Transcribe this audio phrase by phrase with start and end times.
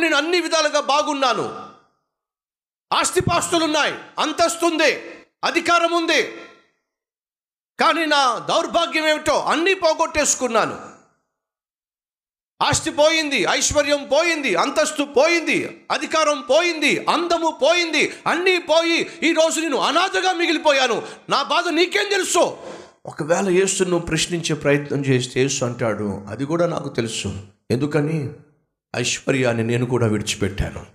[0.00, 1.46] ఇప్పుడు నేను అన్ని విధాలుగా బాగున్నాను.
[2.90, 4.90] ఆస్తిపాస్తులున్నాయి అంతస్తుంది
[5.44, 6.20] అధికారం ఉంది
[7.80, 10.76] కానీ నా దౌర్భాగ్యం ఏమిటో అన్నీ పోగొట్టేసుకున్నాను.
[12.62, 20.32] ఆస్తి పోయింది ఐశ్వర్యం పోయింది అంతస్తు పోయింది అధికారం పోయింది అందము పోయింది అన్నీ పోయి ఈరోజు నేను అనాథగా
[20.32, 20.98] మిగిలిపోయాను.
[21.28, 22.44] నా బాధ నీకేం తెలుసు?
[23.06, 27.28] ఒకవేళ యేసు నువ్వు ప్రశ్నించే ప్రయత్నం చేస్తే యేసు అంటాడు అది కూడా నాకు తెలుసు.
[27.70, 28.18] ఎందుకని?
[28.96, 30.86] ఐశ్వర్యాన్ని నేను కూడా విడిచిపెట్టాను.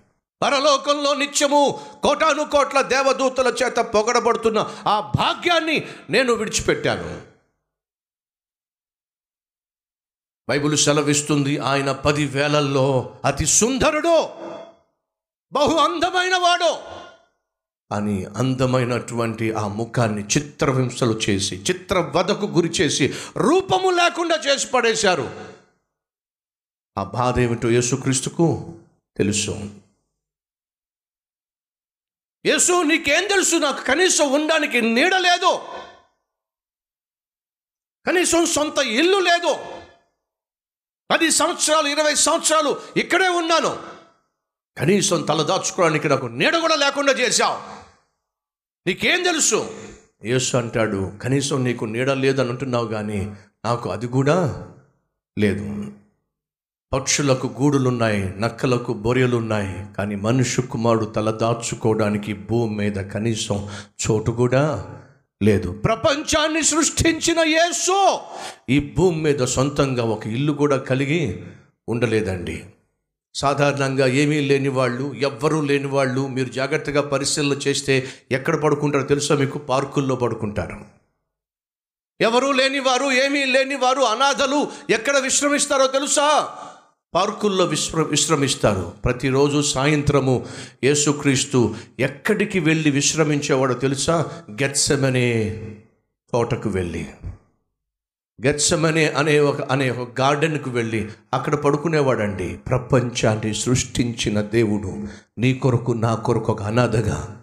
[0.42, 7.22] పరలోకంలో నిత్యము కోటాను కోట్ల దేవదూతల చేత పొగడబడుతున్న ఆ భాగ్యాన్ని నేను విడిచిపెట్టాను.
[10.48, 14.28] బైబిల్ సెలవిస్తుంది ఆయన పది వేలల్లో అతి సుందరుడు
[15.52, 16.76] బహు అందమైన వాడు
[17.94, 25.55] అని అందమైనటువంటి ఆ ముఖాన్ని చిత్రహింసలు చేసి చిత్రవధకు గురి చేసి రూపము లేకుండా చేసి పడేశారు.
[26.98, 28.78] ఆ బాధ ఏమిటో యేసుక్రీస్తుకు
[29.16, 29.50] తెలుసు.
[32.46, 33.56] యేసు నీకేం తెలుసు?
[33.56, 35.58] నాకు కనీసం ఉండడానికి నీడ లేదు.
[38.06, 39.56] కనీసం సొంత ఇల్లు లేదు.
[41.10, 43.92] పది సంవత్సరాలు ఇరవై సంవత్సరాలు ఇక్కడే ఉన్నాను.
[44.78, 47.58] కనీసం తల దాచుకోవడానికి నాకు నీడ కూడా లేకుండా చేశావు.
[48.86, 49.90] నీకేం తెలుసు?
[50.24, 54.68] యేసు అంటాడు కనీసం నీకు నీడ లేదని అంటున్నావు కానీ నాకు అది కూడా
[55.38, 55.92] లేదు.
[56.92, 63.68] పక్షులకు గూడులున్నాయి నక్కలకు బొరియలున్నాయి కానీ మనుష్య కుమారుడు తల దాచుకోవడానికి భూమి మీద కనీసం
[64.06, 64.88] చోటు కూడా
[65.42, 65.70] లేదు.
[65.70, 68.18] ప్రపంచాన్ని సృష్టించిన యేసు
[68.68, 71.42] ఈ భూమి మీద సొంతంగా ఒక ఇల్లు కూడా కలిగి
[71.88, 72.64] ఉండలేదండి.
[73.34, 79.58] సాధారణంగా ఏమీ లేని వాళ్ళు ఎవ్వరూ లేని వాళ్ళు మీరు జాగ్రత్తగా పరిశీలన చేస్తే ఎక్కడ పడుకుంటారో తెలుసా మీకు?
[79.58, 80.84] పార్కుల్లో పడుకుంటారు.
[82.20, 86.58] ఎవరూ లేనివారు ఏమీ లేనివారు అనాథలు ఎక్కడ విశ్రమిస్తారో తెలుసా?
[87.14, 88.92] పార్కుల్లో విశ్ర విశ్రమిస్తారు.
[89.04, 90.46] ప్రతిరోజు సాయంత్రము
[90.84, 94.26] యేసుక్రీస్తు ఎక్కడికి వెళ్ళి విశ్రమించేవాడో తెలుసా?
[94.50, 95.50] గెత్సమనే
[96.32, 97.08] తోటకు వెళ్ళి.
[98.46, 102.56] గెత్సమనే అనే ఒక అనే ఒక గార్డెన్కు వెళ్ళి అక్కడ పడుకునేవాడండి.
[102.56, 105.08] ప్రపంచాన్ని సృష్టించిన దేవుడు
[105.38, 107.42] నీ కొరకు నా కొరకు ఒక అనాథగా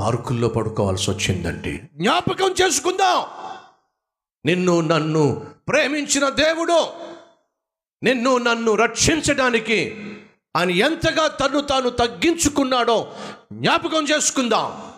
[0.00, 1.80] పార్కుల్లో పడుకోవాల్సి వచ్చిందండి.
[1.94, 3.24] జ్ఞాపకం చేసుకుందాం.
[4.44, 7.09] నిన్ను నన్ను ప్రేమించిన దేవుడు
[8.02, 9.96] నిన్ను నన్ను రక్షించడానికి
[10.56, 13.12] ఆయన ఎంతగా తను తాను తగ్గించుకున్నాడో
[13.52, 14.90] జ్ఞాపకం చేసుకుందాం.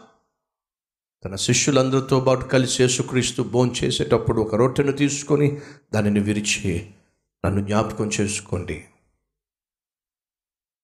[1.24, 5.60] తన శిష్యులందరితో పాటు కలిసి యేసుక్రీస్తు భోంచేసేటప్పుడు చేసేటప్పుడు ఒక రొట్టెను తీసుకొని
[5.94, 6.90] దానిని విరిచి
[7.46, 8.84] నన్ను జ్ఞాపకం చేసుకోండి.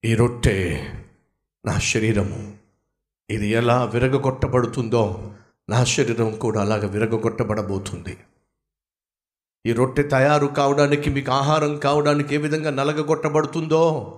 [0.04, 0.84] ఈ రొట్టె
[1.66, 2.56] నా శరీరము.
[3.30, 5.34] ఇది ఎలా విరగగొట్టబడుతుందో
[5.70, 8.18] నా శరీరం కూడా అలాగ విరగగొట్టబడబోతుంది.
[9.68, 14.12] ఈ రొట్టె తయారు కావడానికి మీకు ఆహారం కావడానికి ఏ విధంగా నలగగొట్టబడుతుందో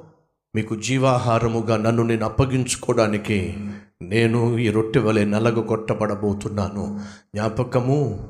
[0.55, 3.69] మీకు జీవాహారముగా నన్ను నేను అప్పగించుకోవడానికి
[4.03, 7.01] నేను ఈ రొట్టె వలె నలగొట్టబడబోతున్నాను
[7.35, 8.29] జ్ఞాపకము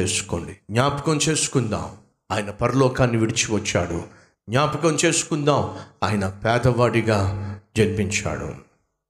[0.00, 0.52] చేసుకోండి.
[0.70, 1.90] జ్ఞాపకం చేసుకుందాం.
[2.32, 4.02] ఆయన పరలోకాన్ని విడిచి వచ్చాడు.
[4.48, 5.76] జ్ఞాపకం చేసుకుందాం.
[6.02, 7.20] ఆయన పేదవాడిగా
[7.76, 8.50] జన్మించాడు.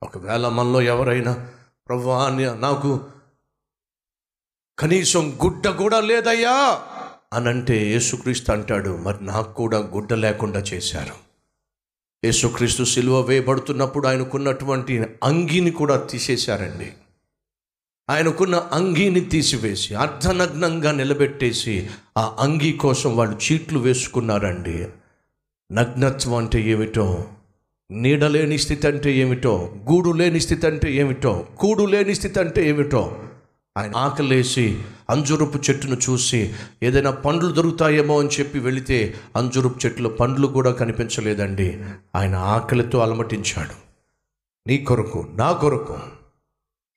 [0.03, 1.49] ఒకవేళ మనలో ఎవరైనా
[1.88, 2.10] ప్రభు
[2.60, 3.00] నాకు
[4.78, 6.82] కనీసం గుడ్డ కూడా లేదయ్యా
[7.32, 11.14] అనంటే యేసుక్రీస్తు అంటాడు మరి నాకు కూడా గుడ్డ లేకుండా చేశారు.
[12.24, 16.92] యేసుక్రీస్తు సిలువ వేయబడుతున్నప్పుడు ఆయనకున్నటువంటి అంగీని కూడా తీసేశారండి.
[18.10, 24.86] ఆయనకున్న అంగీని తీసివేసి అర్ధనగ్నంగా నిలబెట్టేసి ఆ అంగీ కోసం వాళ్ళు చీట్లు వేసుకున్నారండి.
[25.72, 27.28] నగ్నత్వం అంటే ఏమిటో
[27.90, 33.29] నీడలేని స్థితి అంటే ఏమిటో గూడు లేని స్థితి అంటే ఏమిటో కూడు లేని స్థితి అంటే ఏమిటో
[33.80, 40.72] ఆయన ఆకలేసి అంజురపు చెట్టును చూసి ఏదైనా పండ్లు దొరుకుతాయేమో అని చెప్పి వెళితే అంజురపు చెట్టులో పండ్లు కూడా
[40.72, 41.84] కనిపించలేదండి.
[42.14, 43.74] ఆయన ఆకలితో అలమటించాడు.
[44.66, 45.98] నీ కొరకు నా కొరకు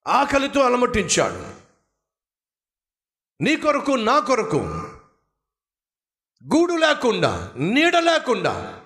[0.07, 1.63] ఆకలితో అలమటించాడు.
[3.43, 4.57] నీ కొరకు నా కొరకు
[6.55, 8.79] గూడు లేకుండా నీడ లేకుండా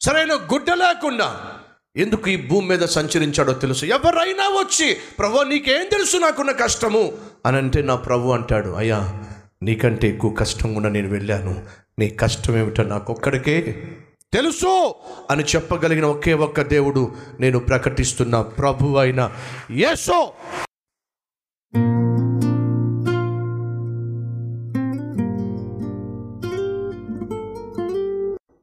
[0.00, 1.58] సరైన గుడ్డ లేకుండా
[1.96, 3.84] ఎందుకు ఈ భూమి మీద సంచరించాడో తెలుసు?
[3.84, 6.16] ఎవరైనా వచ్చి ప్రభు నీకేం తెలుసు?
[6.16, 7.12] నాకున్న కష్టము.
[7.46, 9.20] అని అంటే నా ప్రభు అంటాడు అయ్యా
[9.62, 11.62] నీకంటే ఎక్కువ కష్టం కూడా నేను వెళ్ళాను.
[11.98, 13.82] నీ కష్టం ఏమిటో నాకొక్కడికే
[14.32, 14.94] తెలుసు.
[15.30, 19.32] అని చెప్పగలిగిన ఒకే ఒక్క దేవుడు నేను ప్రకటిస్తున్న ప్రభు అయిన
[19.70, 20.32] యేసో.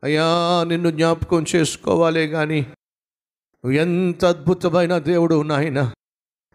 [0.04, 2.66] అయ్యా నిన్ను జ్ఞాపకం చేసుకోవాలే కానీ
[3.72, 5.92] ఎంత అద్భుతమైన దేవుడు నాయన.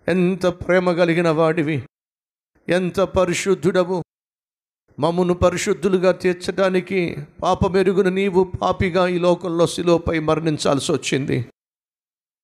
[0.09, 1.82] ఎంత ప్రేమ కలిగిన వాడివి.
[2.69, 4.03] ఎంత పరిశుద్ధుడవు.
[4.99, 11.47] మమ్మను పరిశుద్ధులుగా తీర్చడానికి పాపమెరుగున నీవు పాపిగా ఈ లోకంలో శిలోపై మరణించాల్సి వచ్చింది.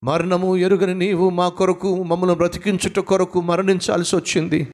[0.05, 4.69] మరణము ఎరుగని నీవు మా కొరకు మమ్మల్ని బ్రతికించుట కొరకు మరణించాల్సి వచ్చింది.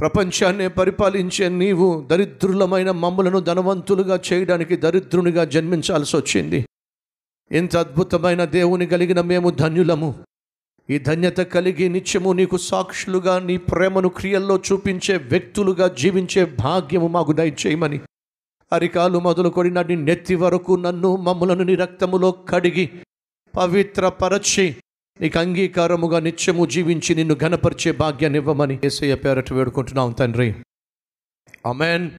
[0.00, 6.66] ప్రపంచాన్ని పరిపాలించే నీవు దరిద్రులమైన మమ్మలను ధనవంతులుగా చేయడానికి దరిద్రునిగా జన్మించాల్సి వచ్చింది.
[7.52, 10.14] ఇంత అద్భుతమైన దేవుని కలిగిన మేము ధన్యులము.
[10.90, 18.00] ఈ ధన్యత కలిగి నిత్యము నీకు సాక్షులుగా నీ ప్రేమను క్రియల్లో చూపించే వ్యక్తులుగా జీవించే భాగ్యము మాకు దయచేయమని.
[18.72, 22.90] అరికాలు మొదలుకొని నన్ను నెత్తి వరకు నన్ను మమ్ములను నీ రక్తములో కడిగి
[23.56, 24.76] పవిత్రపరచి
[25.20, 30.54] నీకు అంగీకారముగా నిత్యము జీవించి నిన్ను ఘనపరిచే భాగ్యాన్ని ఇవ్వమని ఏసయ్య పేరట వేడుకుంటున్నాం తండ్రి.
[31.66, 32.10] అమెన్